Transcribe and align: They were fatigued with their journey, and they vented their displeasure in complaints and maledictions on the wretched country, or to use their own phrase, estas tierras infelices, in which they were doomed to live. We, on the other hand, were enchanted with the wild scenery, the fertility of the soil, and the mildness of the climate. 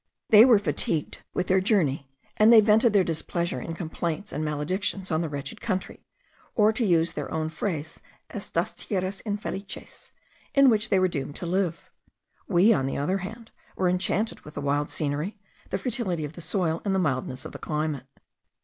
They 0.31 0.45
were 0.45 0.57
fatigued 0.57 1.19
with 1.35 1.45
their 1.45 1.61
journey, 1.61 2.09
and 2.35 2.51
they 2.51 2.59
vented 2.59 2.91
their 2.91 3.03
displeasure 3.03 3.61
in 3.61 3.75
complaints 3.75 4.33
and 4.33 4.43
maledictions 4.43 5.11
on 5.11 5.21
the 5.21 5.29
wretched 5.29 5.61
country, 5.61 6.07
or 6.55 6.73
to 6.73 6.83
use 6.83 7.13
their 7.13 7.31
own 7.31 7.49
phrase, 7.49 7.99
estas 8.31 8.73
tierras 8.75 9.21
infelices, 9.27 10.09
in 10.55 10.71
which 10.71 10.89
they 10.89 10.97
were 10.97 11.07
doomed 11.07 11.35
to 11.35 11.45
live. 11.45 11.91
We, 12.47 12.73
on 12.73 12.87
the 12.87 12.97
other 12.97 13.19
hand, 13.19 13.51
were 13.75 13.87
enchanted 13.89 14.39
with 14.39 14.55
the 14.55 14.61
wild 14.61 14.89
scenery, 14.89 15.37
the 15.69 15.77
fertility 15.77 16.25
of 16.25 16.33
the 16.33 16.41
soil, 16.41 16.81
and 16.83 16.95
the 16.95 17.05
mildness 17.07 17.45
of 17.45 17.51
the 17.51 17.59
climate. 17.59 18.07